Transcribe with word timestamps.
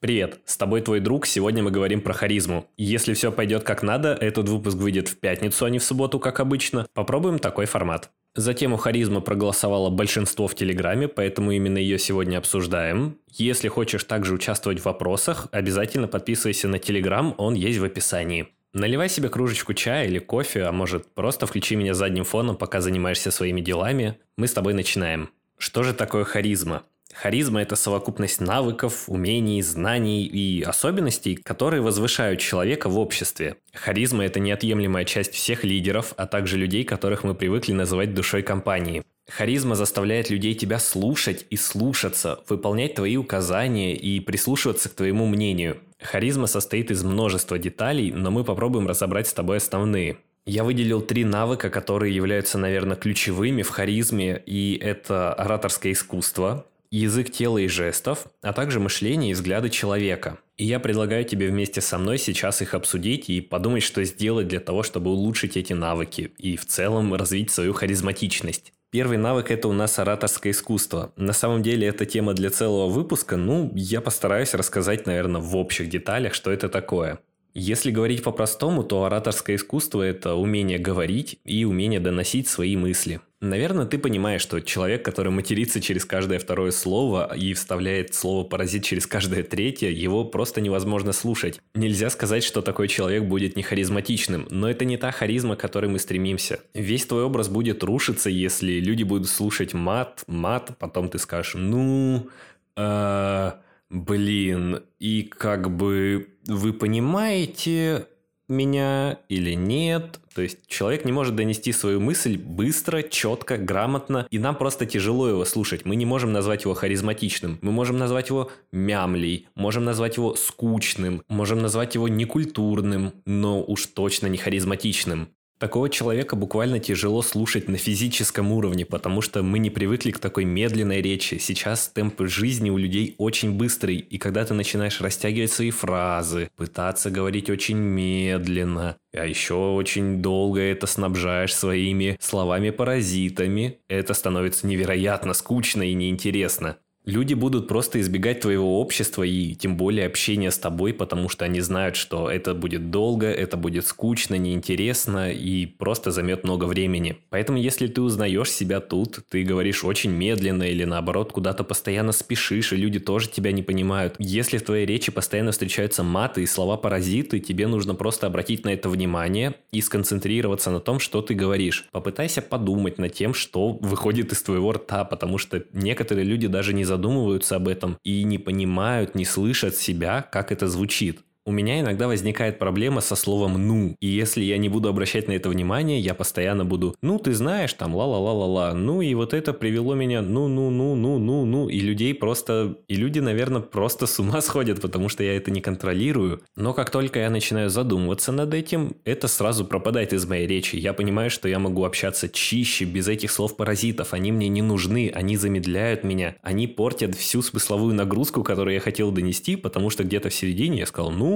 Привет, 0.00 0.40
с 0.46 0.56
тобой 0.56 0.80
твой 0.80 1.00
друг, 1.00 1.26
сегодня 1.26 1.62
мы 1.62 1.70
говорим 1.70 2.00
про 2.00 2.14
харизму. 2.14 2.66
Если 2.78 3.12
все 3.12 3.30
пойдет 3.30 3.64
как 3.64 3.82
надо, 3.82 4.14
этот 4.14 4.48
выпуск 4.48 4.78
выйдет 4.78 5.08
в 5.08 5.18
пятницу, 5.18 5.66
а 5.66 5.68
не 5.68 5.78
в 5.78 5.84
субботу, 5.84 6.18
как 6.18 6.40
обычно. 6.40 6.86
Попробуем 6.94 7.38
такой 7.38 7.66
формат. 7.66 8.08
За 8.34 8.54
тему 8.54 8.78
харизма 8.78 9.20
проголосовало 9.20 9.90
большинство 9.90 10.48
в 10.48 10.54
Телеграме, 10.54 11.06
поэтому 11.06 11.50
именно 11.50 11.76
ее 11.76 11.98
сегодня 11.98 12.38
обсуждаем. 12.38 13.18
Если 13.28 13.68
хочешь 13.68 14.04
также 14.04 14.32
участвовать 14.32 14.80
в 14.80 14.86
вопросах, 14.86 15.48
обязательно 15.52 16.08
подписывайся 16.08 16.66
на 16.66 16.78
Телеграм, 16.78 17.34
он 17.36 17.52
есть 17.52 17.78
в 17.78 17.84
описании. 17.84 18.48
Наливай 18.72 19.10
себе 19.10 19.28
кружечку 19.28 19.74
чая 19.74 20.06
или 20.06 20.18
кофе, 20.18 20.62
а 20.62 20.72
может 20.72 21.12
просто 21.12 21.46
включи 21.46 21.76
меня 21.76 21.92
задним 21.92 22.24
фоном, 22.24 22.56
пока 22.56 22.80
занимаешься 22.80 23.30
своими 23.30 23.60
делами. 23.60 24.16
Мы 24.38 24.46
с 24.46 24.54
тобой 24.54 24.72
начинаем. 24.72 25.28
Что 25.58 25.82
же 25.82 25.92
такое 25.92 26.24
харизма? 26.24 26.84
Харизма– 27.22 27.60
это 27.62 27.76
совокупность 27.76 28.40
навыков, 28.40 29.04
умений, 29.06 29.60
знаний 29.60 30.24
и 30.24 30.62
особенностей, 30.62 31.36
которые 31.36 31.82
возвышают 31.82 32.40
человека 32.40 32.88
в 32.88 32.98
обществе. 32.98 33.56
Харизма– 33.74 34.24
это 34.24 34.40
неотъемлемая 34.40 35.04
часть 35.04 35.34
всех 35.34 35.62
лидеров, 35.62 36.14
а 36.16 36.26
также 36.26 36.56
людей, 36.56 36.82
которых 36.82 37.22
мы 37.22 37.34
привыкли 37.34 37.74
называть 37.74 38.14
душой 38.14 38.42
компании. 38.42 39.02
Харизма 39.28 39.74
заставляет 39.74 40.30
людей 40.30 40.54
тебя 40.54 40.78
слушать 40.78 41.44
и 41.50 41.56
слушаться, 41.56 42.40
выполнять 42.48 42.94
твои 42.94 43.18
указания 43.18 43.94
и 43.94 44.18
прислушиваться 44.20 44.88
к 44.88 44.94
твоему 44.94 45.26
мнению. 45.26 45.76
Харизма 46.00 46.46
состоит 46.46 46.90
из 46.90 47.04
множества 47.04 47.58
деталей, 47.58 48.12
но 48.12 48.30
мы 48.30 48.44
попробуем 48.44 48.86
разобрать 48.86 49.28
с 49.28 49.34
тобой 49.34 49.58
основные. 49.58 50.16
Я 50.46 50.64
выделил 50.64 51.02
три 51.02 51.24
навыка, 51.26 51.68
которые 51.68 52.16
являются, 52.16 52.56
наверное, 52.56 52.96
ключевыми 52.96 53.60
в 53.60 53.68
харизме, 53.68 54.42
и 54.46 54.78
это 54.82 55.34
ораторское 55.34 55.92
искусство, 55.92 56.64
язык 56.90 57.30
тела 57.30 57.58
и 57.58 57.68
жестов, 57.68 58.26
а 58.42 58.52
также 58.52 58.80
мышление 58.80 59.30
и 59.30 59.34
взгляды 59.34 59.70
человека. 59.70 60.38
И 60.56 60.64
я 60.64 60.80
предлагаю 60.80 61.24
тебе 61.24 61.48
вместе 61.48 61.80
со 61.80 61.98
мной 61.98 62.18
сейчас 62.18 62.60
их 62.62 62.74
обсудить 62.74 63.30
и 63.30 63.40
подумать, 63.40 63.82
что 63.82 64.04
сделать 64.04 64.48
для 64.48 64.60
того, 64.60 64.82
чтобы 64.82 65.10
улучшить 65.10 65.56
эти 65.56 65.72
навыки 65.72 66.32
и 66.38 66.56
в 66.56 66.66
целом 66.66 67.14
развить 67.14 67.50
свою 67.50 67.72
харизматичность. 67.72 68.72
Первый 68.90 69.18
навык– 69.18 69.50
это 69.52 69.68
у 69.68 69.72
нас 69.72 70.00
ораторское 70.00 70.52
искусство. 70.52 71.12
На 71.16 71.32
самом 71.32 71.62
деле, 71.62 71.86
это 71.86 72.06
тема 72.06 72.34
для 72.34 72.50
целого 72.50 72.88
выпуска, 72.88 73.36
ну, 73.36 73.70
я 73.76 74.00
постараюсь 74.00 74.52
рассказать, 74.52 75.06
наверное, 75.06 75.40
в 75.40 75.56
общих 75.56 75.88
деталях, 75.88 76.34
что 76.34 76.50
это 76.50 76.68
такое. 76.68 77.20
Если 77.54 77.90
говорить 77.90 78.22
по-простому, 78.22 78.84
то 78.84 79.04
ораторское 79.04 79.56
искусство– 79.56 80.02
это 80.02 80.34
умение 80.34 80.78
говорить 80.78 81.38
и 81.44 81.64
умение 81.64 82.00
доносить 82.00 82.48
свои 82.48 82.76
мысли– 82.76 83.20
Наверное, 83.42 83.86
ты 83.86 83.96
понимаешь, 83.96 84.42
что 84.42 84.60
человек, 84.60 85.02
который 85.02 85.32
матерится 85.32 85.80
через 85.80 86.04
каждое 86.04 86.38
второе 86.38 86.72
слово 86.72 87.34
и 87.34 87.54
вставляет 87.54 88.14
слово 88.14 88.44
«паразит» 88.44 88.84
через 88.84 89.06
каждое 89.06 89.42
третье, 89.42 89.88
его 89.88 90.26
просто 90.26 90.60
невозможно 90.60 91.12
слушать. 91.12 91.58
Нельзя 91.74 92.10
сказать, 92.10 92.44
что 92.44 92.60
такой 92.60 92.86
человек 92.88 93.24
будет 93.24 93.56
не 93.56 93.62
харизматичным, 93.62 94.46
но 94.50 94.68
это 94.68 94.84
не 94.84 94.98
та 94.98 95.10
харизма, 95.10 95.56
к 95.56 95.60
которой 95.60 95.86
мы 95.86 95.98
стремимся. 95.98 96.60
Весь 96.74 97.06
твой 97.06 97.24
образ 97.24 97.48
будет 97.48 97.82
рушиться, 97.82 98.28
если 98.28 98.72
люди 98.72 99.04
будут 99.04 99.28
слушать 99.28 99.72
мат, 99.72 100.22
мат, 100.26 100.76
потом 100.78 101.08
ты 101.08 101.18
скажешь 101.18 101.54
«ну...» 101.54 102.28
э, 102.76 103.52
Блин, 103.90 104.84
и 105.00 105.22
как 105.24 105.74
бы 105.74 106.28
вы 106.46 106.72
понимаете, 106.72 108.06
меня 108.50 109.18
или 109.28 109.54
нет. 109.54 110.20
То 110.34 110.42
есть 110.42 110.66
человек 110.66 111.04
не 111.04 111.12
может 111.12 111.34
донести 111.34 111.72
свою 111.72 112.00
мысль 112.00 112.36
быстро, 112.36 113.02
четко, 113.02 113.56
грамотно, 113.56 114.26
и 114.30 114.38
нам 114.38 114.54
просто 114.56 114.86
тяжело 114.86 115.28
его 115.28 115.44
слушать. 115.44 115.84
Мы 115.84 115.96
не 115.96 116.06
можем 116.06 116.32
назвать 116.32 116.64
его 116.64 116.74
харизматичным. 116.74 117.58
Мы 117.62 117.72
можем 117.72 117.98
назвать 117.98 118.28
его 118.28 118.50
мямлей, 118.72 119.48
можем 119.54 119.84
назвать 119.84 120.16
его 120.16 120.34
скучным, 120.34 121.22
можем 121.28 121.60
назвать 121.60 121.94
его 121.94 122.08
некультурным, 122.08 123.12
но 123.24 123.62
уж 123.62 123.86
точно 123.86 124.26
не 124.26 124.38
харизматичным. 124.38 125.28
Такого 125.60 125.90
человека 125.90 126.36
буквально 126.36 126.80
тяжело 126.80 127.20
слушать 127.20 127.68
на 127.68 127.76
физическом 127.76 128.50
уровне, 128.50 128.86
потому 128.86 129.20
что 129.20 129.42
мы 129.42 129.58
не 129.58 129.68
привыкли 129.68 130.10
к 130.10 130.18
такой 130.18 130.46
медленной 130.46 131.02
речи. 131.02 131.36
Сейчас 131.38 131.86
темп 131.88 132.22
жизни 132.22 132.70
у 132.70 132.78
людей 132.78 133.14
очень 133.18 133.52
быстрый, 133.52 133.98
и 133.98 134.16
когда 134.16 134.46
ты 134.46 134.54
начинаешь 134.54 135.02
растягивать 135.02 135.52
свои 135.52 135.70
фразы, 135.70 136.48
пытаться 136.56 137.10
говорить 137.10 137.50
очень 137.50 137.76
медленно, 137.76 138.96
а 139.12 139.26
еще 139.26 139.74
очень 139.74 140.22
долго 140.22 140.62
это 140.62 140.86
снабжаешь 140.86 141.54
своими 141.54 142.16
словами-паразитами, 142.20 143.80
это 143.86 144.14
становится 144.14 144.66
невероятно 144.66 145.34
скучно 145.34 145.82
и 145.82 145.92
неинтересно. 145.92 146.78
Люди 147.06 147.32
будут 147.32 147.66
просто 147.66 147.98
избегать 148.00 148.40
твоего 148.40 148.78
общества 148.78 149.22
и 149.22 149.54
тем 149.54 149.78
более 149.78 150.06
общения 150.06 150.50
с 150.50 150.58
тобой, 150.58 150.92
потому 150.92 151.30
что 151.30 151.46
они 151.46 151.60
знают, 151.60 151.96
что 151.96 152.30
это 152.30 152.54
будет 152.54 152.90
долго, 152.90 153.26
это 153.26 153.56
будет 153.56 153.86
скучно, 153.86 154.34
неинтересно 154.34 155.32
и 155.32 155.64
просто 155.64 156.10
займет 156.10 156.44
много 156.44 156.66
времени. 156.66 157.16
Поэтому 157.30 157.58
если 157.58 157.86
ты 157.86 158.02
узнаешь 158.02 158.50
себя 158.50 158.80
тут, 158.80 159.20
ты 159.30 159.44
говоришь 159.44 159.82
очень 159.82 160.10
медленно 160.10 160.64
или 160.64 160.84
наоборот 160.84 161.32
куда-то 161.32 161.64
постоянно 161.64 162.12
спешишь, 162.12 162.74
и 162.74 162.76
люди 162.76 163.00
тоже 163.00 163.30
тебя 163.30 163.50
не 163.52 163.62
понимают. 163.62 164.16
Если 164.18 164.58
в 164.58 164.62
твоей 164.62 164.84
речи 164.84 165.10
постоянно 165.10 165.52
встречаются 165.52 166.02
маты 166.02 166.42
и 166.42 166.46
слова-паразиты, 166.46 167.40
тебе 167.40 167.66
нужно 167.66 167.94
просто 167.94 168.26
обратить 168.26 168.66
на 168.66 168.74
это 168.74 168.90
внимание 168.90 169.54
и 169.72 169.80
сконцентрироваться 169.80 170.70
на 170.70 170.80
том, 170.80 171.00
что 171.00 171.22
ты 171.22 171.32
говоришь. 171.32 171.86
Попытайся 171.92 172.42
подумать 172.42 172.98
над 172.98 173.14
тем, 173.14 173.32
что 173.32 173.78
выходит 173.80 174.32
из 174.32 174.42
твоего 174.42 174.72
рта, 174.72 175.06
потому 175.06 175.38
что 175.38 175.64
некоторые 175.72 176.26
люди 176.26 176.46
даже 176.46 176.74
не 176.74 176.84
задумываются 176.90 177.56
об 177.56 177.68
этом 177.68 177.98
и 178.04 178.24
не 178.24 178.38
понимают, 178.38 179.14
не 179.14 179.24
слышат 179.24 179.76
себя, 179.76 180.22
как 180.22 180.52
это 180.52 180.68
звучит. 180.68 181.20
У 181.46 181.52
меня 181.52 181.80
иногда 181.80 182.06
возникает 182.06 182.58
проблема 182.58 183.00
со 183.00 183.16
словом 183.16 183.66
«ну». 183.66 183.96
И 183.98 184.06
если 184.06 184.42
я 184.42 184.58
не 184.58 184.68
буду 184.68 184.90
обращать 184.90 185.26
на 185.26 185.32
это 185.32 185.48
внимание, 185.48 185.98
я 185.98 186.12
постоянно 186.12 186.66
буду 186.66 186.94
«ну, 187.00 187.18
ты 187.18 187.32
знаешь, 187.32 187.72
там, 187.72 187.94
ла-ла-ла-ла-ла». 187.94 188.74
Ну, 188.74 189.00
и 189.00 189.14
вот 189.14 189.32
это 189.32 189.54
привело 189.54 189.94
меня 189.94 190.20
«ну-ну-ну-ну-ну-ну». 190.20 191.68
И 191.70 191.80
людей 191.80 192.14
просто... 192.14 192.76
И 192.88 192.94
люди, 192.94 193.20
наверное, 193.20 193.62
просто 193.62 194.06
с 194.06 194.18
ума 194.18 194.42
сходят, 194.42 194.82
потому 194.82 195.08
что 195.08 195.24
я 195.24 195.34
это 195.34 195.50
не 195.50 195.62
контролирую. 195.62 196.42
Но 196.56 196.74
как 196.74 196.90
только 196.90 197.20
я 197.20 197.30
начинаю 197.30 197.70
задумываться 197.70 198.32
над 198.32 198.52
этим, 198.52 198.96
это 199.06 199.26
сразу 199.26 199.64
пропадает 199.64 200.12
из 200.12 200.26
моей 200.26 200.46
речи. 200.46 200.76
Я 200.76 200.92
понимаю, 200.92 201.30
что 201.30 201.48
я 201.48 201.58
могу 201.58 201.86
общаться 201.86 202.28
чище, 202.28 202.84
без 202.84 203.08
этих 203.08 203.30
слов-паразитов. 203.30 204.12
Они 204.12 204.30
мне 204.30 204.48
не 204.48 204.60
нужны, 204.60 205.10
они 205.14 205.38
замедляют 205.38 206.04
меня. 206.04 206.36
Они 206.42 206.66
портят 206.66 207.14
всю 207.14 207.40
смысловую 207.40 207.94
нагрузку, 207.94 208.42
которую 208.42 208.74
я 208.74 208.80
хотел 208.80 209.10
донести, 209.10 209.56
потому 209.56 209.88
что 209.88 210.04
где-то 210.04 210.28
в 210.28 210.34
середине 210.34 210.80
я 210.80 210.86
сказал 210.86 211.10
«ну, 211.10 211.29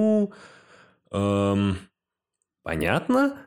эм, 1.11 1.77
понятно. 2.63 3.37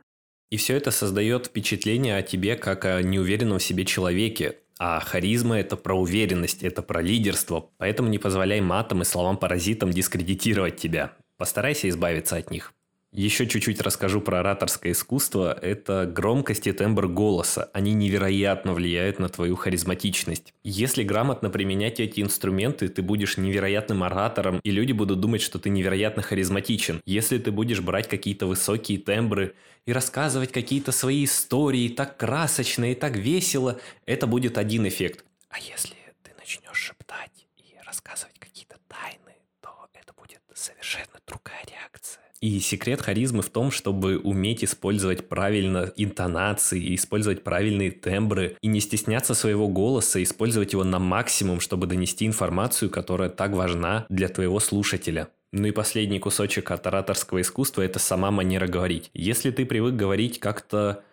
И 0.49 0.57
все 0.57 0.75
это 0.75 0.91
создает 0.91 1.47
впечатление 1.47 2.17
о 2.17 2.23
тебе 2.23 2.55
как 2.55 2.85
о 2.85 3.01
неуверенном 3.03 3.59
в 3.59 3.63
себе 3.63 3.85
человеке. 3.85 4.57
А 4.79 4.99
харизма– 4.99 5.59
это 5.59 5.75
про 5.75 5.93
уверенность, 5.93 6.63
это 6.63 6.81
про 6.81 7.01
лидерство. 7.01 7.69
Поэтому 7.77 8.09
не 8.09 8.17
позволяй 8.17 8.61
матам 8.61 9.01
и 9.01 9.05
словам-паразитам 9.05 9.91
дискредитировать 9.91 10.77
тебя. 10.77 11.13
Постарайся 11.37 11.89
избавиться 11.89 12.37
от 12.37 12.49
них. 12.49 12.73
Еще 13.11 13.47
чуть-чуть 13.47 13.81
расскажу 13.81 14.21
про 14.21 14.41
ораторское 14.41 14.91
искусство. 14.91 15.51
Это 15.51 16.05
громкость 16.05 16.67
и 16.67 16.71
тембр 16.71 17.07
голоса. 17.07 17.71
Они 17.73 17.93
невероятно 17.93 18.73
влияют 18.73 19.17
на 19.17 19.29
твою 19.29 19.55
харизматичность. 19.55 20.53
Если 20.63 21.01
грамотно 21.01 21.49
применять 21.49 21.99
эти 21.99 22.21
инструменты, 22.21 22.87
ты 22.87 23.01
будешь 23.01 23.37
невероятным 23.37 24.03
оратором, 24.03 24.59
и 24.63 24.69
люди 24.69 24.91
будут 24.91 25.19
думать, 25.19 25.41
что 25.41 25.57
ты 25.57 25.69
невероятно 25.69 26.21
харизматичен. 26.21 27.01
Если 27.05 27.39
ты 27.39 27.51
будешь 27.51 27.81
брать 27.81 28.07
какие-то 28.07 28.45
высокие 28.45 28.99
тембры 28.99 29.55
и 29.87 29.91
рассказывать 29.91 30.51
какие-то 30.51 30.91
свои 30.91 31.25
истории 31.25 31.89
так 31.89 32.15
красочно 32.15 32.91
и 32.91 32.95
так 32.95 33.15
весело, 33.15 33.79
это 34.05 34.27
будет 34.27 34.59
один 34.59 34.87
эффект. 34.87 35.25
А 35.49 35.57
если 35.57 35.95
ты 36.21 36.31
начнешь 36.37 36.77
шептать 36.77 37.47
и 37.57 37.75
рассказывать 37.83 38.37
какие-то 38.37 38.77
тайны, 38.87 39.35
то 39.61 39.69
это 39.95 40.13
будет 40.13 40.41
совершенно 40.53 41.19
другая 41.25 41.65
реакция. 41.65 42.28
И 42.41 42.59
секрет 42.59 43.01
харизмы 43.01 43.41
в 43.41 43.49
том, 43.49 43.69
чтобы 43.69 44.17
уметь 44.17 44.63
использовать 44.63 45.27
правильно 45.27 45.91
интонации, 45.97 46.95
использовать 46.95 47.43
правильные 47.43 47.91
тембры 47.91 48.55
и 48.61 48.67
не 48.67 48.79
стесняться 48.79 49.33
своего 49.33 49.67
голоса, 49.67 50.23
использовать 50.23 50.71
его 50.71 50.85
на 50.85 50.99
максимум, 50.99 51.59
чтобы 51.59 51.85
донести 51.87 52.25
информацию, 52.25 52.89
которая 52.89 53.29
так 53.29 53.51
важна 53.51 54.05
для 54.09 54.29
твоего 54.29 54.59
слушателя. 54.59 55.29
Ну 55.51 55.67
и 55.67 55.71
последний 55.71 56.19
кусочек 56.19 56.71
от 56.71 56.85
ораторского 56.87 57.41
искусства– 57.41 57.81
это 57.83 57.99
сама 57.99 58.31
манера 58.31 58.67
говорить. 58.67 59.09
Если 59.13 59.51
ты 59.51 59.65
привык 59.65 59.95
говорить 59.95 60.39
как-то 60.39 61.03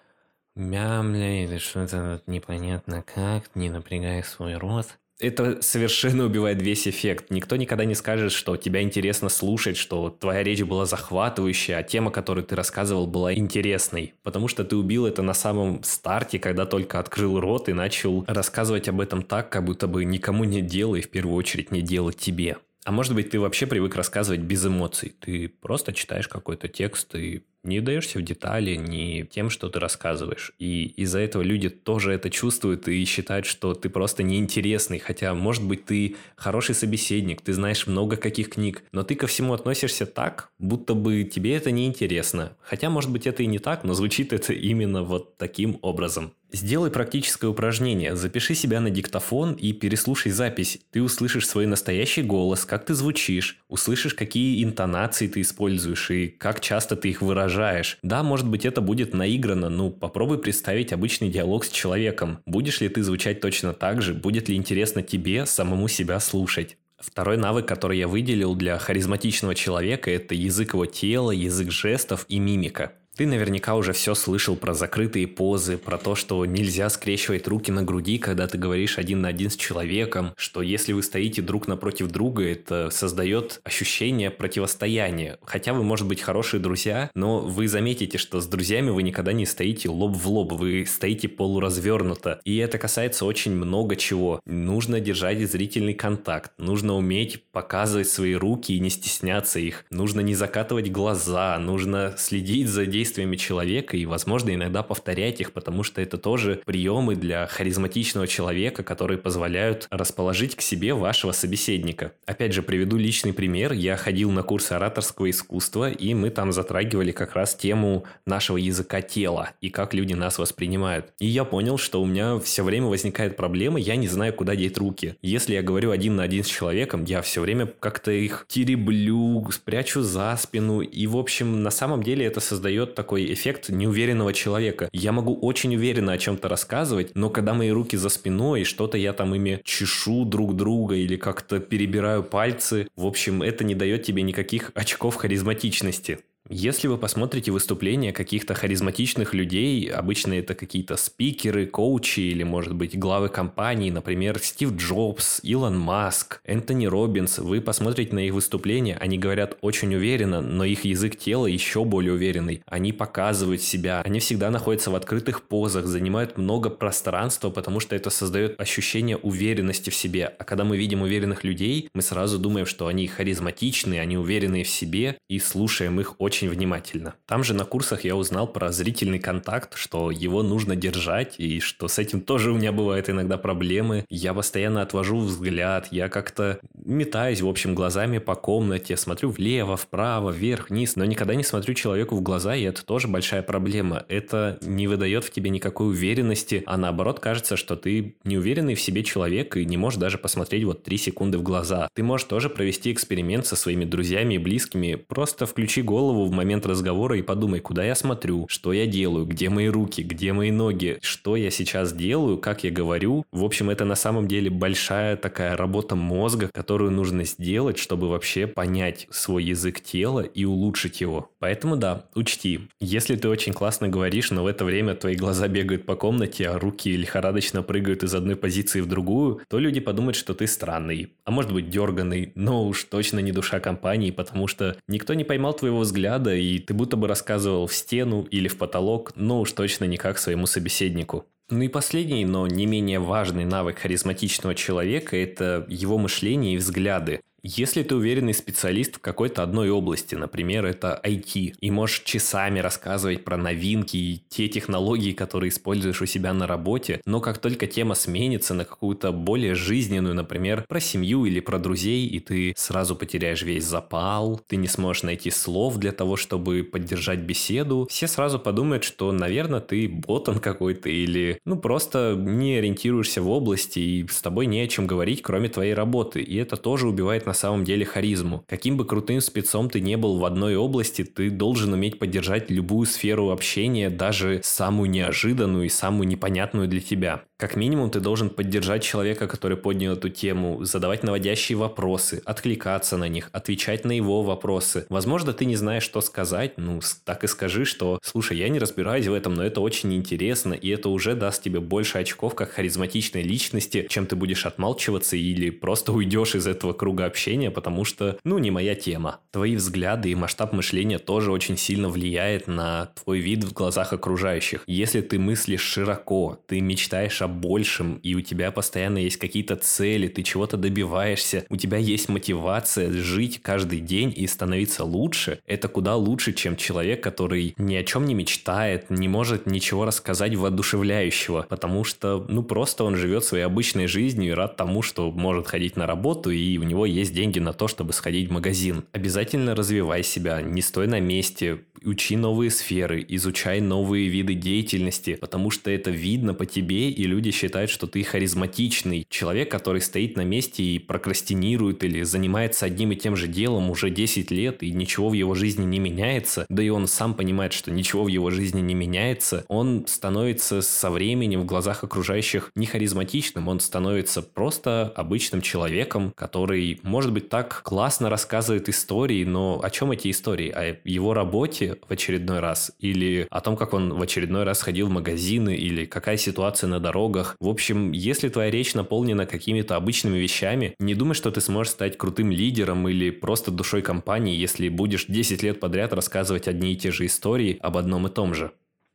мямля 0.54 1.44
или 1.44 1.58
что-то 1.58 2.22
непонятно 2.26 3.02
как, 3.02 3.44
не 3.54 3.70
напрягая 3.70 4.22
свой 4.22 4.56
рот, 4.56 4.98
это 5.18 5.62
совершенно 5.62 6.24
убивает 6.24 6.60
весь 6.60 6.86
эффект. 6.86 7.26
Никто 7.30 7.56
никогда 7.56 7.84
не 7.84 7.94
скажет, 7.94 8.32
что 8.32 8.56
тебя 8.56 8.82
интересно 8.82 9.28
слушать, 9.28 9.76
что 9.76 10.10
твоя 10.10 10.42
речь 10.42 10.62
была 10.62 10.84
захватывающая, 10.84 11.78
а 11.78 11.82
тема, 11.82 12.10
которую 12.10 12.44
ты 12.44 12.54
рассказывал, 12.54 13.06
была 13.06 13.34
интересной. 13.34 14.14
Потому 14.22 14.48
что 14.48 14.64
ты 14.64 14.76
убил 14.76 15.06
это 15.06 15.22
на 15.22 15.34
самом 15.34 15.82
старте, 15.84 16.38
когда 16.38 16.66
только 16.66 16.98
открыл 16.98 17.40
рот 17.40 17.68
и 17.68 17.72
начал 17.72 18.24
рассказывать 18.26 18.88
об 18.88 19.00
этом 19.00 19.22
так, 19.22 19.48
как 19.50 19.64
будто 19.64 19.86
бы 19.86 20.04
никому 20.04 20.44
не 20.44 20.60
делай, 20.60 21.00
в 21.00 21.08
первую 21.08 21.36
очередь 21.36 21.70
не 21.70 21.80
делать 21.80 22.18
тебе. 22.18 22.58
А 22.84 22.92
может 22.92 23.14
быть, 23.14 23.30
ты 23.30 23.40
вообще 23.40 23.66
привык 23.66 23.96
рассказывать 23.96 24.42
без 24.42 24.64
эмоций. 24.64 25.12
Ты 25.18 25.48
просто 25.48 25.92
читаешь 25.92 26.28
какой-то 26.28 26.68
текст 26.68 27.16
и 27.16 27.42
не 27.66 27.80
даешься 27.80 28.18
в 28.18 28.22
детали 28.22 28.76
не 28.76 29.24
тем, 29.24 29.50
что 29.50 29.68
ты 29.68 29.78
рассказываешь. 29.80 30.52
И 30.58 30.84
из-за 30.96 31.18
этого 31.18 31.42
люди 31.42 31.68
тоже 31.68 32.12
это 32.12 32.30
чувствуют 32.30 32.88
и 32.88 33.04
считают, 33.04 33.46
что 33.46 33.74
ты 33.74 33.88
просто 33.88 34.22
неинтересный. 34.22 34.98
Хотя, 34.98 35.34
может 35.34 35.64
быть, 35.64 35.84
ты 35.84 36.16
хороший 36.36 36.74
собеседник, 36.74 37.42
ты 37.42 37.52
знаешь 37.52 37.86
много 37.86 38.16
каких 38.16 38.50
книг, 38.50 38.82
но 38.92 39.02
ты 39.02 39.14
ко 39.14 39.26
всему 39.26 39.52
относишься 39.54 40.06
так, 40.06 40.50
будто 40.58 40.94
бы 40.94 41.24
тебе 41.24 41.56
это 41.56 41.70
неинтересно. 41.70 42.56
Хотя, 42.60 42.90
может 42.90 43.10
быть, 43.10 43.26
это 43.26 43.42
и 43.42 43.46
не 43.46 43.58
так, 43.58 43.84
но 43.84 43.94
звучит 43.94 44.32
это 44.32 44.52
именно 44.52 45.02
вот 45.02 45.36
таким 45.36 45.78
образом. 45.82 46.32
Сделай 46.56 46.90
практическое 46.90 47.48
упражнение. 47.48 48.16
Запиши 48.16 48.54
себя 48.54 48.80
на 48.80 48.88
диктофон 48.88 49.52
и 49.52 49.74
переслушай 49.74 50.32
запись. 50.32 50.78
Ты 50.90 51.02
услышишь 51.02 51.46
свой 51.46 51.66
настоящий 51.66 52.22
голос, 52.22 52.64
как 52.64 52.86
ты 52.86 52.94
звучишь, 52.94 53.58
услышишь, 53.68 54.14
какие 54.14 54.64
интонации 54.64 55.28
ты 55.28 55.42
используешь 55.42 56.10
и 56.10 56.28
как 56.28 56.60
часто 56.60 56.96
ты 56.96 57.10
их 57.10 57.20
выражаешь. 57.20 57.98
Да, 58.02 58.22
может 58.22 58.48
быть, 58.48 58.64
это 58.64 58.80
будет 58.80 59.12
наиграно, 59.12 59.68
но 59.68 59.90
попробуй 59.90 60.38
представить 60.38 60.94
обычный 60.94 61.28
диалог 61.28 61.62
с 61.62 61.68
человеком. 61.68 62.38
Будешь 62.46 62.80
ли 62.80 62.88
ты 62.88 63.02
звучать 63.02 63.42
точно 63.42 63.74
так 63.74 64.00
же? 64.00 64.14
Будет 64.14 64.48
ли 64.48 64.56
интересно 64.56 65.02
тебе 65.02 65.44
самому 65.44 65.88
себя 65.88 66.18
слушать? 66.20 66.78
Второй 66.98 67.36
навык, 67.36 67.68
который 67.68 67.98
я 67.98 68.08
выделил 68.08 68.54
для 68.54 68.78
харизматичного 68.78 69.54
человека, 69.54 70.10
это 70.10 70.34
язык 70.34 70.72
его 70.72 70.86
тела, 70.86 71.32
язык 71.32 71.70
жестов 71.70 72.24
и 72.28 72.38
мимика. 72.38 72.92
Ты 73.16 73.26
наверняка 73.26 73.76
уже 73.76 73.94
все 73.94 74.14
слышал 74.14 74.56
про 74.56 74.74
закрытые 74.74 75.26
позы, 75.26 75.78
про 75.78 75.96
то, 75.96 76.14
что 76.14 76.44
нельзя 76.44 76.90
скрещивать 76.90 77.48
руки 77.48 77.72
на 77.72 77.82
груди, 77.82 78.18
когда 78.18 78.46
ты 78.46 78.58
говоришь 78.58 78.98
один 78.98 79.22
на 79.22 79.28
один 79.28 79.48
с 79.48 79.56
человеком, 79.56 80.34
что 80.36 80.60
если 80.60 80.92
вы 80.92 81.02
стоите 81.02 81.40
друг 81.40 81.66
напротив 81.66 82.10
друга, 82.10 82.46
это 82.46 82.90
создает 82.90 83.62
ощущение 83.64 84.30
противостояния. 84.30 85.38
Хотя 85.46 85.72
вы, 85.72 85.82
может 85.82 86.06
быть, 86.06 86.20
хорошие 86.20 86.60
друзья, 86.60 87.10
но 87.14 87.40
вы 87.40 87.68
заметите, 87.68 88.18
что 88.18 88.42
с 88.42 88.46
друзьями 88.46 88.90
вы 88.90 89.02
никогда 89.02 89.32
не 89.32 89.46
стоите 89.46 89.88
лоб 89.88 90.14
в 90.14 90.28
лоб, 90.28 90.52
вы 90.52 90.84
стоите 90.84 91.26
полуразвернуто. 91.26 92.42
И 92.44 92.58
это 92.58 92.76
касается 92.76 93.24
очень 93.24 93.52
много 93.52 93.96
чего. 93.96 94.40
Нужно 94.44 95.00
держать 95.00 95.40
зрительный 95.50 95.94
контакт, 95.94 96.52
нужно 96.58 96.94
уметь 96.94 97.42
показывать 97.50 98.10
свои 98.10 98.34
руки 98.34 98.72
и 98.72 98.80
не 98.80 98.90
стесняться 98.90 99.58
их, 99.58 99.86
нужно 99.88 100.20
не 100.20 100.34
закатывать 100.34 100.92
глаза, 100.92 101.58
нужно 101.58 102.14
следить 102.18 102.68
за 102.68 102.84
действиями 102.84 103.05
действиями 103.06 103.36
человека 103.36 103.96
и, 103.96 104.04
возможно, 104.04 104.52
иногда 104.52 104.82
повторять 104.82 105.40
их, 105.40 105.52
потому 105.52 105.84
что 105.84 106.00
это 106.00 106.18
тоже 106.18 106.60
приемы 106.66 107.14
для 107.14 107.46
харизматичного 107.46 108.26
человека, 108.26 108.82
которые 108.82 109.18
позволяют 109.18 109.86
расположить 109.90 110.56
к 110.56 110.60
себе 110.60 110.92
вашего 110.92 111.30
собеседника. 111.30 112.12
Опять 112.26 112.52
же, 112.52 112.62
приведу 112.62 112.96
личный 112.96 113.32
пример. 113.32 113.72
Я 113.72 113.96
ходил 113.96 114.32
на 114.32 114.42
курсы 114.42 114.72
ораторского 114.72 115.30
искусства, 115.30 115.88
и 115.88 116.14
мы 116.14 116.30
там 116.30 116.50
затрагивали 116.50 117.12
как 117.12 117.36
раз 117.36 117.54
тему 117.54 118.04
нашего 118.26 118.56
языка 118.56 119.02
тела 119.02 119.50
и 119.60 119.70
как 119.70 119.94
люди 119.94 120.14
нас 120.14 120.38
воспринимают. 120.38 121.12
И 121.20 121.26
я 121.26 121.44
понял, 121.44 121.78
что 121.78 122.02
у 122.02 122.06
меня 122.06 122.40
все 122.40 122.64
время 122.64 122.86
возникает 122.86 123.36
проблема, 123.36 123.78
я 123.78 123.94
не 123.94 124.08
знаю, 124.08 124.32
куда 124.32 124.56
деть 124.56 124.78
руки. 124.78 125.14
Если 125.22 125.54
я 125.54 125.62
говорю 125.62 125.92
один 125.92 126.16
на 126.16 126.24
один 126.24 126.42
с 126.42 126.48
человеком, 126.48 127.04
я 127.04 127.22
все 127.22 127.40
время 127.40 127.66
как-то 127.78 128.10
их 128.10 128.46
тереблю, 128.48 129.48
спрячу 129.52 130.02
за 130.02 130.36
спину, 130.36 130.80
и, 130.80 131.06
в 131.06 131.16
общем, 131.16 131.62
на 131.62 131.70
самом 131.70 132.02
деле 132.02 132.26
это 132.26 132.40
создает 132.40 132.95
такой 132.96 133.32
эффект 133.32 133.68
неуверенного 133.68 134.32
человека. 134.32 134.88
Я 134.92 135.12
могу 135.12 135.36
очень 135.36 135.76
уверенно 135.76 136.12
о 136.12 136.18
чем-то 136.18 136.48
рассказывать, 136.48 137.14
но 137.14 137.30
когда 137.30 137.54
мои 137.54 137.70
руки 137.70 137.96
за 137.96 138.08
спиной, 138.08 138.64
что-то 138.64 138.98
я 138.98 139.12
там 139.12 139.34
ими 139.34 139.60
чешу 139.64 140.24
друг 140.24 140.56
друга 140.56 140.96
или 140.96 141.16
как-то 141.16 141.60
перебираю 141.60 142.24
пальцы, 142.24 142.88
в 142.96 143.06
общем, 143.06 143.42
это 143.42 143.62
не 143.62 143.74
дает 143.76 144.02
тебе 144.02 144.22
никаких 144.22 144.72
очков 144.74 145.14
харизматичности. 145.14 146.18
Если 146.48 146.86
вы 146.86 146.96
посмотрите 146.96 147.50
выступления 147.50 148.12
каких-то 148.12 148.54
харизматичных 148.54 149.34
людей, 149.34 149.90
обычно 149.90 150.34
это 150.34 150.54
какие-то 150.54 150.96
спикеры, 150.96 151.66
коучи 151.66 152.20
или, 152.20 152.44
может 152.44 152.72
быть, 152.72 152.96
главы 152.96 153.28
компаний, 153.28 153.90
например, 153.90 154.38
Стив 154.38 154.72
Джобс, 154.76 155.40
Илон 155.42 155.76
Маск, 155.76 156.40
Энтони 156.44 156.86
Робинс, 156.86 157.38
вы 157.38 157.60
посмотрите 157.60 158.14
на 158.14 158.20
их 158.20 158.32
выступления, 158.32 158.96
они 158.96 159.18
говорят 159.18 159.56
очень 159.60 159.92
уверенно, 159.92 160.40
но 160.40 160.64
их 160.64 160.84
язык 160.84 161.16
тела 161.16 161.46
еще 161.46 161.84
более 161.84 162.12
уверенный. 162.12 162.62
Они 162.66 162.92
показывают 162.92 163.60
себя, 163.60 164.02
они 164.02 164.20
всегда 164.20 164.50
находятся 164.50 164.92
в 164.92 164.94
открытых 164.94 165.42
позах, 165.42 165.86
занимают 165.86 166.38
много 166.38 166.70
пространства, 166.70 167.50
потому 167.50 167.80
что 167.80 167.96
это 167.96 168.10
создает 168.10 168.60
ощущение 168.60 169.16
уверенности 169.16 169.90
в 169.90 169.96
себе. 169.96 170.26
А 170.38 170.44
когда 170.44 170.62
мы 170.62 170.76
видим 170.76 171.02
уверенных 171.02 171.42
людей, 171.42 171.88
мы 171.92 172.02
сразу 172.02 172.38
думаем, 172.38 172.66
что 172.66 172.86
они 172.86 173.08
харизматичные, 173.08 174.00
они 174.00 174.16
уверенные 174.16 174.62
в 174.62 174.68
себе 174.68 175.18
и 175.28 175.40
слушаем 175.40 175.98
их 176.00 176.14
очень 176.18 176.35
очень 176.36 176.50
внимательно. 176.50 177.14
Там 177.24 177.44
же 177.44 177.54
на 177.54 177.64
курсах 177.64 178.04
я 178.04 178.14
узнал 178.14 178.46
про 178.46 178.70
зрительный 178.70 179.18
контакт, 179.18 179.74
что 179.76 180.10
его 180.10 180.42
нужно 180.42 180.76
держать, 180.76 181.36
и 181.38 181.60
что 181.60 181.88
с 181.88 181.98
этим 181.98 182.20
тоже 182.20 182.52
у 182.52 182.56
меня 182.56 182.72
бывают 182.72 183.08
иногда 183.08 183.38
проблемы. 183.38 184.04
Я 184.10 184.34
постоянно 184.34 184.82
отвожу 184.82 185.18
взгляд, 185.18 185.88
я 185.90 186.08
как-то 186.10 186.60
метаюсь, 186.86 187.40
в 187.40 187.48
общем, 187.48 187.74
глазами 187.74 188.18
по 188.18 188.34
комнате, 188.34 188.96
смотрю 188.96 189.30
влево, 189.30 189.76
вправо, 189.76 190.30
вверх, 190.30 190.70
вниз, 190.70 190.96
но 190.96 191.04
никогда 191.04 191.34
не 191.34 191.42
смотрю 191.42 191.74
человеку 191.74 192.16
в 192.16 192.22
глаза, 192.22 192.54
и 192.54 192.62
это 192.62 192.84
тоже 192.84 193.08
большая 193.08 193.42
проблема. 193.42 194.04
Это 194.08 194.58
не 194.62 194.86
выдает 194.86 195.24
в 195.24 195.30
тебе 195.30 195.50
никакой 195.50 195.88
уверенности, 195.88 196.62
а 196.66 196.76
наоборот 196.76 197.20
кажется, 197.20 197.56
что 197.56 197.76
ты 197.76 198.16
неуверенный 198.24 198.74
в 198.74 198.80
себе 198.80 199.02
человек 199.02 199.56
и 199.56 199.64
не 199.64 199.76
можешь 199.76 199.98
даже 199.98 200.18
посмотреть 200.18 200.64
вот 200.64 200.84
3 200.84 200.96
секунды 200.96 201.38
в 201.38 201.42
глаза. 201.42 201.88
Ты 201.94 202.02
можешь 202.02 202.26
тоже 202.26 202.48
провести 202.48 202.92
эксперимент 202.92 203.46
со 203.46 203.56
своими 203.56 203.84
друзьями 203.84 204.34
и 204.34 204.38
близкими. 204.38 204.94
Просто 204.94 205.46
включи 205.46 205.82
голову 205.82 206.26
в 206.26 206.32
момент 206.32 206.66
разговора 206.66 207.18
и 207.18 207.22
подумай, 207.22 207.60
куда 207.60 207.84
я 207.84 207.94
смотрю, 207.94 208.46
что 208.48 208.72
я 208.72 208.86
делаю, 208.86 209.26
где 209.26 209.48
мои 209.48 209.66
руки, 209.66 210.02
где 210.02 210.32
мои 210.32 210.50
ноги, 210.50 210.98
что 211.02 211.36
я 211.36 211.50
сейчас 211.50 211.92
делаю, 211.92 212.38
как 212.38 212.64
я 212.64 212.70
говорю. 212.70 213.24
В 213.32 213.44
общем, 213.44 213.70
это 213.70 213.84
на 213.84 213.96
самом 213.96 214.28
деле 214.28 214.50
большая 214.50 215.16
такая 215.16 215.56
работа 215.56 215.96
мозга, 215.96 216.50
которую 216.76 216.90
нужно 216.90 217.24
сделать, 217.24 217.78
чтобы 217.78 218.10
вообще 218.10 218.46
понять 218.46 219.06
свой 219.10 219.44
язык 219.44 219.80
тела 219.80 220.20
и 220.20 220.44
улучшить 220.44 221.00
его. 221.00 221.30
Поэтому 221.38 221.76
да, 221.76 222.04
учти, 222.14 222.68
если 222.80 223.16
ты 223.16 223.30
очень 223.30 223.54
классно 223.54 223.88
говоришь, 223.88 224.30
но 224.30 224.44
в 224.44 224.46
это 224.46 224.66
время 224.66 224.94
твои 224.94 225.16
глаза 225.16 225.48
бегают 225.48 225.86
по 225.86 225.96
комнате, 225.96 226.50
а 226.50 226.58
руки 226.58 226.94
лихорадочно 226.94 227.62
прыгают 227.62 228.02
из 228.02 228.14
одной 228.14 228.36
позиции 228.36 228.82
в 228.82 228.86
другую, 228.86 229.40
то 229.48 229.58
люди 229.58 229.80
подумают, 229.80 230.16
что 230.16 230.34
ты 230.34 230.46
странный, 230.46 231.14
а 231.24 231.30
может 231.30 231.50
быть 231.50 231.70
дерганный, 231.70 232.32
но 232.34 232.66
уж 232.66 232.84
точно 232.84 233.20
не 233.20 233.32
душа 233.32 233.58
компании, 233.58 234.10
потому 234.10 234.46
что 234.46 234.76
никто 234.86 235.14
не 235.14 235.24
поймал 235.24 235.54
твоего 235.54 235.80
взгляда, 235.80 236.34
и 236.34 236.58
ты 236.58 236.74
будто 236.74 236.98
бы 236.98 237.08
рассказывал 237.08 237.68
в 237.68 237.74
стену 237.74 238.28
или 238.30 238.48
в 238.48 238.58
потолок, 238.58 239.12
но 239.16 239.40
уж 239.40 239.50
точно 239.52 239.86
никак 239.86 240.18
своему 240.18 240.44
собеседнику. 240.44 241.24
Ну 241.48 241.62
и 241.62 241.68
последний, 241.68 242.24
но 242.24 242.46
не 242.48 242.66
менее 242.66 242.98
важный 242.98 243.44
навык 243.44 243.78
харизматичного 243.78 244.54
человека– 244.56 245.16
это 245.16 245.64
его 245.68 245.96
мышление 245.96 246.54
и 246.54 246.56
взгляды. 246.56 247.20
Если 247.48 247.84
ты 247.84 247.94
уверенный 247.94 248.34
специалист 248.34 248.96
в 248.96 248.98
какой-то 248.98 249.44
одной 249.44 249.70
области, 249.70 250.16
например, 250.16 250.66
это 250.66 251.00
IT, 251.04 251.54
и 251.60 251.70
можешь 251.70 252.00
часами 252.00 252.58
рассказывать 252.58 253.22
про 253.22 253.36
новинки 253.36 253.96
и 253.96 254.22
те 254.28 254.48
технологии, 254.48 255.12
которые 255.12 255.50
используешь 255.50 256.02
у 256.02 256.06
себя 256.06 256.32
на 256.32 256.48
работе, 256.48 257.00
но 257.06 257.20
как 257.20 257.38
только 257.38 257.68
тема 257.68 257.94
сменится 257.94 258.52
на 258.52 258.64
какую-то 258.64 259.12
более 259.12 259.54
жизненную, 259.54 260.16
например, 260.16 260.64
про 260.68 260.80
семью 260.80 261.24
или 261.24 261.38
про 261.38 261.60
друзей, 261.60 262.08
и 262.08 262.18
ты 262.18 262.52
сразу 262.56 262.96
потеряешь 262.96 263.42
весь 263.42 263.64
запал, 263.64 264.40
ты 264.48 264.56
не 264.56 264.66
сможешь 264.66 265.04
найти 265.04 265.30
слов 265.30 265.76
для 265.76 265.92
того, 265.92 266.16
чтобы 266.16 266.64
поддержать 266.64 267.20
беседу, 267.20 267.86
все 267.88 268.08
сразу 268.08 268.40
подумают, 268.40 268.82
что, 268.82 269.12
наверное, 269.12 269.60
ты 269.60 269.88
ботан 269.88 270.40
какой-то 270.40 270.88
или, 270.88 271.38
ну, 271.44 271.56
просто 271.56 272.16
не 272.18 272.56
ориентируешься 272.56 273.22
в 273.22 273.30
области, 273.30 273.78
и 273.78 274.08
с 274.08 274.20
тобой 274.20 274.46
не 274.46 274.62
о 274.62 274.66
чем 274.66 274.88
говорить, 274.88 275.22
кроме 275.22 275.48
твоей 275.48 275.74
работы, 275.74 276.20
и 276.22 276.34
это 276.34 276.56
тоже 276.56 276.88
убивает 276.88 277.24
на 277.24 277.35
самом 277.36 277.64
деле 277.64 277.84
харизму. 277.84 278.44
Каким 278.48 278.76
бы 278.76 278.84
крутым 278.84 279.20
спецом 279.20 279.70
ты 279.70 279.80
не 279.80 279.96
был 279.96 280.18
в 280.18 280.24
одной 280.24 280.56
области, 280.56 281.04
ты 281.04 281.30
должен 281.30 281.72
уметь 281.72 281.98
поддержать 281.98 282.50
любую 282.50 282.86
сферу 282.86 283.30
общения, 283.30 283.90
даже 283.90 284.40
самую 284.42 284.90
неожиданную 284.90 285.66
и 285.66 285.70
самую 285.70 286.08
непонятную 286.08 286.68
для 286.68 286.80
тебя. 286.80 287.22
Как 287.38 287.54
минимум, 287.54 287.90
ты 287.90 288.00
должен 288.00 288.30
поддержать 288.30 288.82
человека, 288.82 289.28
который 289.28 289.58
поднял 289.58 289.92
эту 289.92 290.08
тему, 290.08 290.64
задавать 290.64 291.02
наводящие 291.02 291.58
вопросы, 291.58 292.22
откликаться 292.24 292.96
на 292.96 293.08
них, 293.08 293.28
отвечать 293.32 293.84
на 293.84 293.92
его 293.92 294.22
вопросы. 294.22 294.86
Возможно, 294.88 295.34
ты 295.34 295.44
не 295.44 295.54
знаешь, 295.54 295.82
что 295.82 296.00
сказать, 296.00 296.54
ну, 296.56 296.80
так 297.04 297.24
и 297.24 297.26
скажи, 297.26 297.66
что, 297.66 297.98
слушай, 298.02 298.38
я 298.38 298.48
не 298.48 298.58
разбираюсь 298.58 299.06
в 299.06 299.12
этом, 299.12 299.34
но 299.34 299.44
это 299.44 299.60
очень 299.60 299.92
интересно, 299.92 300.54
и 300.54 300.70
это 300.70 300.88
уже 300.88 301.14
даст 301.14 301.42
тебе 301.42 301.60
больше 301.60 301.98
очков 301.98 302.34
как 302.34 302.52
харизматичной 302.52 303.22
личности, 303.22 303.86
чем 303.90 304.06
ты 304.06 304.16
будешь 304.16 304.46
отмалчиваться 304.46 305.18
или 305.18 305.50
просто 305.50 305.92
уйдешь 305.92 306.36
из 306.36 306.46
этого 306.46 306.72
круга 306.72 307.04
общения, 307.04 307.50
потому 307.50 307.84
что, 307.84 308.18
ну, 308.24 308.38
не 308.38 308.50
моя 308.50 308.74
тема. 308.74 309.20
Твои 309.30 309.56
взгляды 309.56 310.10
и 310.10 310.14
масштаб 310.14 310.54
мышления 310.54 310.98
тоже 310.98 311.30
очень 311.30 311.58
сильно 311.58 311.90
влияет 311.90 312.46
на 312.46 312.92
твой 313.04 313.20
вид 313.20 313.44
в 313.44 313.52
глазах 313.52 313.92
окружающих. 313.92 314.64
Если 314.66 315.02
ты 315.02 315.18
мыслишь 315.18 315.60
широко, 315.60 316.40
ты 316.46 316.62
мечтаешь 316.62 317.20
о 317.20 317.25
большем, 317.28 318.00
и 318.02 318.14
у 318.14 318.20
тебя 318.20 318.50
постоянно 318.50 318.98
есть 318.98 319.16
какие-то 319.16 319.56
цели, 319.56 320.08
ты 320.08 320.22
чего-то 320.22 320.56
добиваешься, 320.56 321.44
у 321.48 321.56
тебя 321.56 321.78
есть 321.78 322.08
мотивация 322.08 322.90
жить 322.92 323.40
каждый 323.42 323.80
день 323.80 324.12
и 324.16 324.26
становиться 324.26 324.84
лучше, 324.84 325.40
это 325.46 325.68
куда 325.68 325.96
лучше, 325.96 326.32
чем 326.32 326.56
человек, 326.56 327.02
который 327.02 327.54
ни 327.58 327.74
о 327.74 327.84
чем 327.84 328.06
не 328.06 328.14
мечтает, 328.14 328.90
не 328.90 329.08
может 329.08 329.46
ничего 329.46 329.84
рассказать 329.84 330.34
воодушевляющего, 330.34 331.46
потому 331.48 331.84
что, 331.84 332.24
ну, 332.28 332.42
просто 332.42 332.84
он 332.84 332.96
живет 332.96 333.24
своей 333.24 333.44
обычной 333.44 333.86
жизнью 333.86 334.32
и 334.32 334.34
рад 334.34 334.56
тому, 334.56 334.82
что 334.82 335.10
может 335.10 335.46
ходить 335.46 335.76
на 335.76 335.86
работу, 335.86 336.30
и 336.30 336.58
у 336.58 336.62
него 336.62 336.86
есть 336.86 337.14
деньги 337.14 337.38
на 337.38 337.52
то, 337.52 337.68
чтобы 337.68 337.92
сходить 337.92 338.28
в 338.28 338.32
магазин. 338.32 338.84
Обязательно 338.92 339.54
развивай 339.54 340.02
себя, 340.02 340.40
не 340.42 340.62
стой 340.62 340.86
на 340.86 341.00
месте, 341.00 341.60
учи 341.84 342.16
новые 342.16 342.50
сферы, 342.50 343.04
изучай 343.08 343.60
новые 343.60 344.08
виды 344.08 344.34
деятельности, 344.34 345.14
потому 345.14 345.50
что 345.50 345.70
это 345.70 345.90
видно 345.90 346.34
по 346.34 346.46
тебе, 346.46 346.90
и 346.90 347.06
люди 347.16 347.30
считают, 347.30 347.70
что 347.70 347.86
ты 347.86 348.02
харизматичный 348.02 349.06
человек, 349.08 349.50
который 349.50 349.80
стоит 349.80 350.16
на 350.16 350.24
месте 350.24 350.62
и 350.62 350.78
прокрастинирует 350.78 351.82
или 351.82 352.02
занимается 352.02 352.66
одним 352.66 352.92
и 352.92 352.96
тем 352.96 353.16
же 353.16 353.26
делом 353.26 353.70
уже 353.70 353.88
10 353.88 354.30
лет, 354.30 354.62
и 354.62 354.70
ничего 354.70 355.08
в 355.08 355.14
его 355.14 355.34
жизни 355.34 355.64
не 355.64 355.78
меняется, 355.78 356.44
да 356.50 356.62
и 356.62 356.68
он 356.68 356.86
сам 356.86 357.14
понимает, 357.14 357.54
что 357.54 357.70
ничего 357.70 358.04
в 358.04 358.08
его 358.08 358.30
жизни 358.30 358.60
не 358.60 358.74
меняется, 358.74 359.46
он 359.48 359.86
становится 359.86 360.60
со 360.60 360.90
временем 360.90 361.40
в 361.40 361.46
глазах 361.46 361.84
окружающих 361.84 362.50
не 362.54 362.66
харизматичным, 362.66 363.48
он 363.48 363.60
становится 363.60 364.20
просто 364.20 364.92
обычным 364.94 365.40
человеком, 365.40 366.12
который, 366.14 366.78
может 366.82 367.12
быть, 367.12 367.30
так 367.30 367.62
классно 367.62 368.10
рассказывает 368.10 368.68
истории, 368.68 369.24
но 369.24 369.60
о 369.62 369.70
чем 369.70 369.90
эти 369.92 370.10
истории? 370.10 370.50
О 370.50 370.76
его 370.84 371.14
работе 371.14 371.78
в 371.88 371.90
очередной 371.90 372.40
раз? 372.40 372.72
Или 372.78 373.26
о 373.30 373.40
том, 373.40 373.56
как 373.56 373.72
он 373.72 373.94
в 373.94 374.02
очередной 374.02 374.44
раз 374.44 374.60
ходил 374.60 374.88
в 374.88 374.90
магазины? 374.90 375.54
Или 375.56 375.86
какая 375.86 376.16
ситуация 376.16 376.68
на 376.68 376.80
дорогах? 377.06 377.36
В 377.40 377.48
общем, 377.48 377.92
если 377.92 378.28
твоя 378.28 378.50
речь 378.50 378.74
наполнена 378.74 379.26
какими-то 379.26 379.76
обычными 379.76 380.18
вещами, 380.18 380.74
не 380.78 380.94
думай, 380.94 381.14
что 381.14 381.30
ты 381.30 381.40
сможешь 381.40 381.72
стать 381.72 381.98
крутым 381.98 382.30
лидером 382.30 382.88
или 382.88 383.10
просто 383.10 383.50
душой 383.50 383.82
компании, 383.82 384.36
если 384.36 384.68
будешь 384.68 385.06
10 385.06 385.42
лет 385.42 385.60
подряд 385.60 385.92
рассказывать 385.92 386.48
одни 386.48 386.72
и 386.72 386.76
те 386.76 386.90
же 386.90 387.06
истории 387.06 387.58
об 387.60 387.76
одном 387.76 388.06
и 388.06 388.10
том 388.10 388.34
же. 388.34 388.52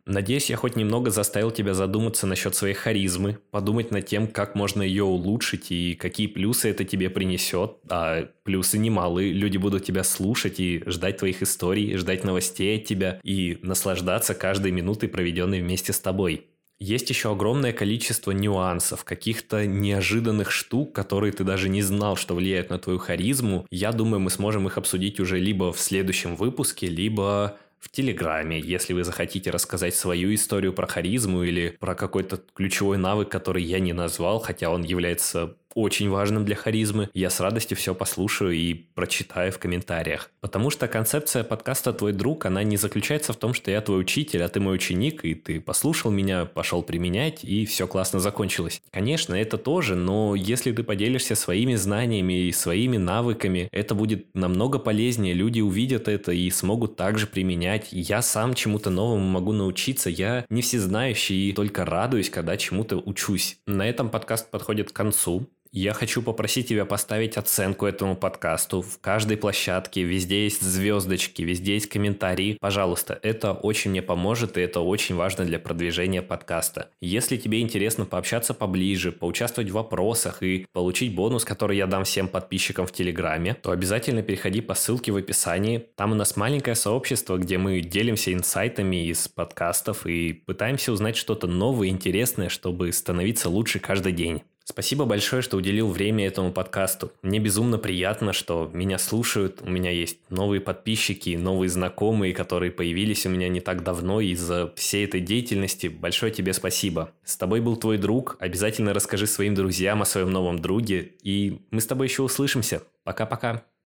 Надеюсь, 0.07 0.49
я 0.49 0.55
хоть 0.55 0.75
немного 0.75 1.11
заставил 1.11 1.51
тебя 1.51 1.75
задуматься 1.75 2.25
насчет 2.25 2.55
своей 2.55 2.73
харизмы, 2.73 3.37
подумать 3.51 3.91
над 3.91 4.07
тем, 4.07 4.27
как 4.27 4.55
можно 4.55 4.81
ее 4.81 5.03
улучшить 5.03 5.71
и 5.71 5.93
какие 5.93 6.25
плюсы 6.25 6.69
это 6.69 6.83
тебе 6.83 7.11
принесет. 7.11 7.77
А 7.87 8.27
плюсы 8.43 8.79
немалые. 8.79 9.31
Люди 9.31 9.57
будут 9.57 9.85
тебя 9.85 10.03
слушать 10.03 10.59
и 10.59 10.81
ждать 10.87 11.17
твоих 11.17 11.43
историй, 11.43 11.95
ждать 11.97 12.23
новостей 12.23 12.79
от 12.79 12.85
тебя 12.85 13.19
и 13.23 13.59
наслаждаться 13.61 14.33
каждой 14.33 14.71
минутой, 14.71 15.07
проведенной 15.07 15.61
вместе 15.61 15.93
с 15.93 15.99
тобой. 15.99 16.50
Есть 16.81 17.11
еще 17.11 17.31
огромное 17.31 17.73
количество 17.73 18.31
нюансов, 18.31 19.03
каких-то 19.03 19.67
неожиданных 19.67 20.49
штук, 20.49 20.93
которые 20.93 21.31
ты 21.31 21.43
даже 21.43 21.69
не 21.69 21.83
знал, 21.83 22.15
что 22.15 22.33
влияют 22.33 22.71
на 22.71 22.79
твою 22.79 22.97
харизму. 22.97 23.67
Я 23.69 23.91
думаю, 23.91 24.19
мы 24.19 24.31
сможем 24.31 24.65
их 24.65 24.79
обсудить 24.79 25.19
уже 25.19 25.37
либо 25.37 25.71
в 25.71 25.79
следующем 25.79 26.35
выпуске, 26.35 26.87
либо 26.87 27.59
в 27.77 27.91
Телеграме, 27.91 28.59
если 28.59 28.93
вы 28.93 29.03
захотите 29.03 29.51
рассказать 29.51 29.93
свою 29.93 30.33
историю 30.33 30.73
про 30.73 30.87
харизму 30.87 31.43
или 31.43 31.77
про 31.79 31.93
какой-то 31.93 32.41
ключевой 32.55 32.97
навык, 32.97 33.29
который 33.29 33.61
я 33.61 33.79
не 33.79 33.93
назвал, 33.93 34.39
хотя 34.39 34.71
он 34.71 34.81
является 34.81 35.57
очень 35.75 36.09
важным 36.09 36.45
для 36.45 36.55
харизмы, 36.55 37.09
я 37.13 37.29
с 37.29 37.39
радостью 37.39 37.77
все 37.77 37.95
послушаю 37.95 38.51
и 38.51 38.73
прочитаю 38.73 39.51
в 39.51 39.59
комментариях. 39.59 40.31
Потому 40.41 40.69
что 40.69 40.87
концепция 40.87 41.43
подкаста 41.43 41.93
«Твой 41.93 42.13
друг», 42.13 42.45
она 42.45 42.63
не 42.63 42.77
заключается 42.77 43.33
в 43.33 43.37
том, 43.37 43.53
что 43.53 43.71
я 43.71 43.81
твой 43.81 44.01
учитель, 44.01 44.43
а 44.43 44.49
ты 44.49 44.59
мой 44.59 44.75
ученик, 44.75 45.23
и 45.25 45.35
ты 45.35 45.59
послушал 45.59 46.11
меня, 46.11 46.45
пошел 46.45 46.81
применять, 46.81 47.43
и 47.43 47.65
все 47.65 47.87
классно 47.87 48.19
закончилось. 48.19 48.81
Конечно, 48.91 49.35
это 49.35 49.57
тоже, 49.57 49.95
но 49.95 50.35
если 50.35 50.71
ты 50.71 50.83
поделишься 50.83 51.35
своими 51.35 51.75
знаниями 51.75 52.47
и 52.47 52.51
своими 52.51 52.97
навыками, 52.97 53.69
это 53.71 53.95
будет 53.95 54.33
намного 54.35 54.79
полезнее, 54.79 55.33
люди 55.33 55.61
увидят 55.61 56.07
это 56.07 56.31
и 56.31 56.49
смогут 56.49 56.95
также 56.95 57.27
применять. 57.27 57.89
Я 57.91 58.21
сам 58.21 58.53
чему-то 58.53 58.89
новому 58.89 59.25
могу 59.25 59.53
научиться, 59.53 60.09
я 60.09 60.45
не 60.49 60.61
всезнающий 60.61 61.49
и 61.49 61.53
только 61.53 61.85
радуюсь, 61.85 62.29
когда 62.29 62.57
чему-то 62.57 62.97
учусь. 62.97 63.57
На 63.65 63.87
этом 63.87 64.09
подкаст 64.09 64.49
подходит 64.51 64.91
к 64.91 64.95
концу. 64.95 65.47
Я 65.73 65.93
хочу 65.93 66.21
попросить 66.21 66.67
тебя 66.67 66.83
поставить 66.83 67.37
оценку 67.37 67.85
этому 67.85 68.17
подкасту. 68.17 68.81
В 68.81 68.99
каждой 68.99 69.37
площадке 69.37 70.03
везде 70.03 70.43
есть 70.43 70.61
звездочки, 70.61 71.43
везде 71.43 71.75
есть 71.75 71.87
комментарии. 71.87 72.57
Пожалуйста, 72.59 73.17
это 73.23 73.53
очень 73.53 73.91
мне 73.91 74.01
поможет, 74.01 74.57
и 74.57 74.61
это 74.61 74.81
очень 74.81 75.15
важно 75.15 75.45
для 75.45 75.59
продвижения 75.59 76.21
подкаста. 76.21 76.89
Если 76.99 77.37
тебе 77.37 77.61
интересно 77.61 78.05
пообщаться 78.05 78.53
поближе, 78.53 79.13
поучаствовать 79.13 79.69
в 79.69 79.75
вопросах 79.75 80.43
и 80.43 80.67
получить 80.73 81.15
бонус, 81.15 81.45
который 81.45 81.77
я 81.77 81.87
дам 81.87 82.03
всем 82.03 82.27
подписчикам 82.27 82.85
в 82.85 82.91
Телеграме, 82.91 83.53
то 83.53 83.71
обязательно 83.71 84.23
переходи 84.23 84.59
по 84.59 84.73
ссылке 84.73 85.13
в 85.13 85.15
описании. 85.15 85.87
Там 85.95 86.11
у 86.11 86.15
нас 86.15 86.35
маленькое 86.35 86.75
сообщество, 86.75 87.37
где 87.37 87.57
мы 87.57 87.79
делимся 87.79 88.33
инсайтами 88.33 89.07
из 89.07 89.29
подкастов 89.29 90.05
и 90.05 90.33
пытаемся 90.33 90.91
узнать 90.91 91.15
что-то 91.15 91.47
новое, 91.47 91.87
интересное, 91.87 92.49
чтобы 92.49 92.91
становиться 92.91 93.47
лучше 93.47 93.79
каждый 93.79 94.11
день. 94.11 94.43
Спасибо 94.63 95.05
большое, 95.05 95.41
что 95.41 95.57
уделил 95.57 95.89
время 95.89 96.27
этому 96.27 96.51
подкасту. 96.51 97.11
Мне 97.21 97.39
безумно 97.39 97.77
приятно, 97.77 98.31
что 98.31 98.69
меня 98.73 98.97
слушают. 98.97 99.61
У 99.61 99.69
меня 99.69 99.91
есть 99.91 100.19
новые 100.29 100.61
подписчики, 100.61 101.35
новые 101.35 101.69
знакомые, 101.69 102.33
которые 102.33 102.71
появились 102.71 103.25
у 103.25 103.29
меня 103.29 103.49
не 103.49 103.59
так 103.59 103.83
давно 103.83 104.21
из-за 104.21 104.71
всей 104.75 105.05
этой 105.05 105.19
деятельности. 105.19 105.87
Большое 105.87 106.31
тебе 106.31 106.53
спасибо. 106.53 107.11
С 107.23 107.37
тобой 107.37 107.59
был 107.61 107.75
твой 107.75 107.97
друг. 107.97 108.37
Обязательно 108.39 108.93
расскажи 108.93 109.27
своим 109.27 109.55
друзьям 109.55 110.01
о 110.01 110.05
своем 110.05 110.29
новом 110.29 110.59
друге. 110.59 111.13
И 111.23 111.61
мы 111.71 111.81
с 111.81 111.87
тобой 111.87 112.07
еще 112.07 112.23
услышимся. 112.23 112.83
Пока-пока. 113.03 113.63